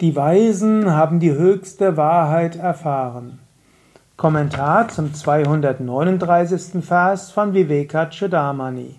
Die 0.00 0.16
Weisen 0.16 0.90
haben 0.90 1.20
die 1.20 1.32
höchste 1.32 1.96
Wahrheit 1.96 2.56
erfahren. 2.56 3.38
Kommentar 4.16 4.88
zum 4.88 5.14
239. 5.14 6.84
Vers 6.84 7.30
von 7.30 7.54
Vivekachudamani. 7.54 8.96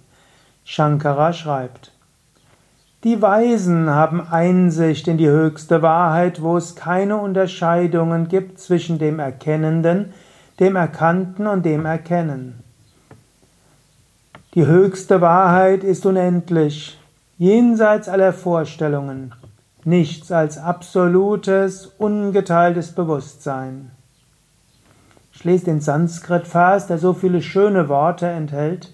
Shankara 0.63 1.33
schreibt: 1.33 1.91
Die 3.03 3.21
Weisen 3.21 3.89
haben 3.89 4.25
Einsicht 4.29 5.09
in 5.09 5.17
die 5.17 5.27
höchste 5.27 5.81
Wahrheit, 5.81 6.41
wo 6.41 6.55
es 6.55 6.75
keine 6.75 7.17
Unterscheidungen 7.17 8.29
gibt 8.29 8.59
zwischen 8.59 8.97
dem 8.97 9.19
Erkennenden, 9.19 10.13
dem 10.61 10.77
Erkannten 10.77 11.47
und 11.47 11.65
dem 11.65 11.85
Erkennen. 11.85 12.63
Die 14.53 14.65
höchste 14.65 15.19
Wahrheit 15.19 15.83
ist 15.83 16.05
unendlich, 16.05 16.97
jenseits 17.37 18.07
aller 18.07 18.31
Vorstellungen 18.31 19.33
nichts 19.85 20.31
als 20.31 20.57
absolutes, 20.57 21.87
ungeteiltes 21.97 22.93
Bewusstsein. 22.93 23.91
Ich 25.33 25.43
lese 25.43 25.65
den 25.65 25.81
Sanskrit-Vers, 25.81 26.87
der 26.87 26.99
so 26.99 27.13
viele 27.13 27.41
schöne 27.41 27.89
Worte 27.89 28.27
enthält. 28.27 28.93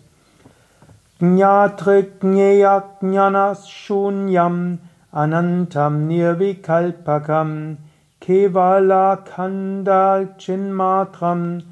Jnatrik 1.19 2.23
jnanas 2.23 3.69
shunyam 3.69 4.79
anantam 5.11 6.07
nirvikalpakam 6.07 7.77
kevala 8.21 9.17
kanda 9.17 10.29
chinmatram 10.37 11.63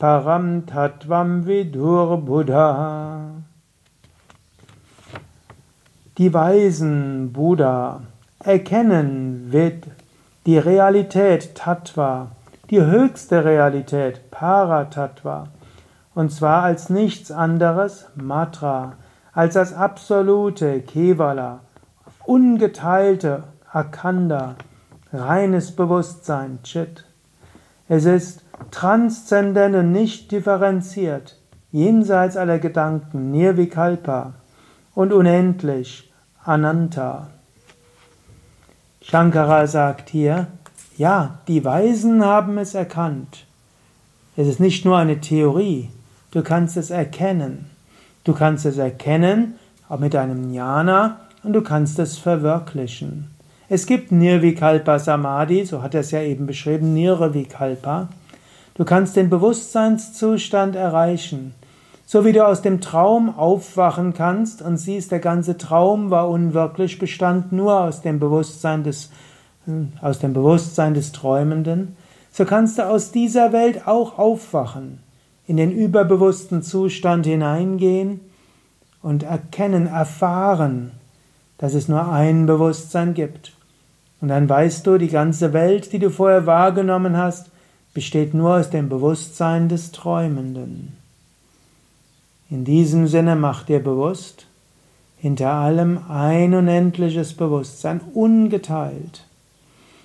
param 0.00 0.66
tatvam 0.66 1.46
vidur 1.46 2.16
buddha. 2.18 3.30
Die 6.18 6.34
Weisen 6.34 7.32
Buddha 7.32 8.00
erkennen 8.46 9.50
wird 9.50 9.88
die 10.46 10.56
Realität 10.56 11.56
Tattva, 11.56 12.28
die 12.70 12.80
höchste 12.80 13.44
Realität 13.44 14.30
Paratattva, 14.30 15.48
und 16.14 16.30
zwar 16.30 16.62
als 16.62 16.88
nichts 16.88 17.32
anderes 17.32 18.06
Matra, 18.14 18.92
als 19.32 19.54
das 19.54 19.74
absolute 19.74 20.80
Kevala, 20.80 21.58
ungeteilte 22.24 23.42
Akanda, 23.72 24.54
reines 25.12 25.74
Bewusstsein 25.74 26.60
Chit. 26.62 27.04
Es 27.88 28.04
ist 28.04 28.44
transzendent 28.70 29.74
und 29.74 29.90
nicht 29.90 30.30
differenziert, 30.30 31.36
jenseits 31.72 32.36
aller 32.36 32.60
Gedanken 32.60 33.32
Nirvikalpa 33.32 34.34
und 34.94 35.12
unendlich 35.12 36.12
Ananta. 36.44 37.26
Shankara 39.08 39.68
sagt 39.68 40.10
hier, 40.10 40.48
ja, 40.98 41.38
die 41.46 41.64
Weisen 41.64 42.24
haben 42.24 42.58
es 42.58 42.74
erkannt. 42.74 43.46
Es 44.36 44.48
ist 44.48 44.58
nicht 44.58 44.84
nur 44.84 44.96
eine 44.96 45.20
Theorie, 45.20 45.90
du 46.32 46.42
kannst 46.42 46.76
es 46.76 46.90
erkennen. 46.90 47.70
Du 48.24 48.32
kannst 48.32 48.66
es 48.66 48.78
erkennen, 48.78 49.54
auch 49.88 50.00
mit 50.00 50.16
einem 50.16 50.52
Jnana, 50.52 51.20
und 51.44 51.52
du 51.52 51.62
kannst 51.62 52.00
es 52.00 52.18
verwirklichen. 52.18 53.30
Es 53.68 53.86
gibt 53.86 54.10
Nirvikalpa 54.10 54.98
Samadhi, 54.98 55.64
so 55.64 55.82
hat 55.82 55.94
er 55.94 56.00
es 56.00 56.10
ja 56.10 56.22
eben 56.22 56.46
beschrieben, 56.46 56.92
Nirvikalpa. 56.92 58.08
Du 58.74 58.84
kannst 58.84 59.14
den 59.14 59.30
Bewusstseinszustand 59.30 60.74
erreichen. 60.74 61.54
So 62.08 62.24
wie 62.24 62.32
du 62.32 62.46
aus 62.46 62.62
dem 62.62 62.80
Traum 62.80 63.36
aufwachen 63.36 64.14
kannst 64.14 64.62
und 64.62 64.76
siehst, 64.76 65.10
der 65.10 65.18
ganze 65.18 65.58
Traum 65.58 66.10
war 66.10 66.28
unwirklich, 66.28 67.00
bestand 67.00 67.50
nur 67.50 67.80
aus 67.80 68.00
dem 68.00 68.20
Bewusstsein 68.20 68.84
des, 68.84 69.10
aus 70.00 70.20
dem 70.20 70.32
Bewusstsein 70.32 70.94
des 70.94 71.10
Träumenden, 71.10 71.96
so 72.30 72.44
kannst 72.44 72.78
du 72.78 72.86
aus 72.86 73.10
dieser 73.10 73.52
Welt 73.52 73.88
auch 73.88 74.18
aufwachen, 74.18 75.00
in 75.48 75.56
den 75.56 75.72
überbewussten 75.72 76.62
Zustand 76.62 77.26
hineingehen 77.26 78.20
und 79.02 79.24
erkennen, 79.24 79.88
erfahren, 79.88 80.92
dass 81.58 81.74
es 81.74 81.88
nur 81.88 82.12
ein 82.12 82.46
Bewusstsein 82.46 83.14
gibt. 83.14 83.52
Und 84.20 84.28
dann 84.28 84.48
weißt 84.48 84.86
du, 84.86 84.98
die 84.98 85.08
ganze 85.08 85.52
Welt, 85.52 85.92
die 85.92 85.98
du 85.98 86.10
vorher 86.10 86.46
wahrgenommen 86.46 87.16
hast, 87.16 87.50
besteht 87.94 88.32
nur 88.32 88.56
aus 88.56 88.70
dem 88.70 88.88
Bewusstsein 88.88 89.68
des 89.68 89.90
Träumenden. 89.90 90.96
In 92.48 92.64
diesem 92.64 93.08
Sinne 93.08 93.34
mach 93.34 93.64
dir 93.64 93.80
bewusst, 93.80 94.46
hinter 95.18 95.50
allem 95.50 95.98
ein 96.08 96.54
unendliches 96.54 97.34
Bewusstsein, 97.34 98.00
ungeteilt. 98.14 99.24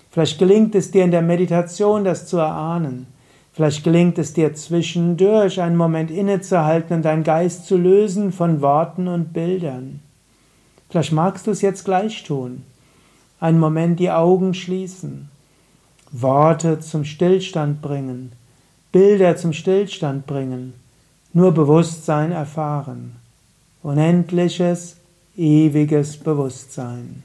Vielleicht 0.09 0.39
gelingt 0.39 0.73
es 0.73 0.89
dir 0.89 1.03
in 1.03 1.11
der 1.11 1.21
Meditation, 1.21 2.03
das 2.03 2.25
zu 2.25 2.37
erahnen. 2.37 3.05
Vielleicht 3.53 3.83
gelingt 3.83 4.17
es 4.17 4.33
dir 4.33 4.55
zwischendurch 4.55 5.61
einen 5.61 5.75
Moment 5.75 6.09
innezuhalten 6.09 6.95
und 6.95 7.05
deinen 7.05 7.23
Geist 7.23 7.67
zu 7.67 7.77
lösen 7.77 8.31
von 8.31 8.61
Worten 8.61 9.07
und 9.07 9.33
Bildern. 9.33 9.99
Vielleicht 10.89 11.11
magst 11.11 11.45
du 11.45 11.51
es 11.51 11.61
jetzt 11.61 11.85
gleich 11.85 12.23
tun. 12.23 12.63
Einen 13.39 13.59
Moment 13.59 13.99
die 13.99 14.09
Augen 14.09 14.53
schließen, 14.55 15.29
Worte 16.11 16.79
zum 16.79 17.05
Stillstand 17.05 17.81
bringen, 17.81 18.31
Bilder 18.91 19.37
zum 19.37 19.53
Stillstand 19.53 20.25
bringen 20.25 20.73
nur 21.33 21.51
Bewusstsein 21.53 22.31
erfahren. 22.31 23.15
Unendliches, 23.83 24.97
ewiges 25.35 26.17
Bewusstsein. 26.17 27.23